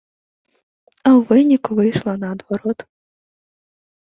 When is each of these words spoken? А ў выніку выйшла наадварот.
А 1.03 1.09
ў 1.17 1.21
выніку 1.31 1.77
выйшла 1.81 2.13
наадварот. 2.25 2.79